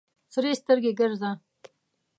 سرې 0.33 0.51
سترګې 0.61 0.91
ګرځه. 0.99 1.31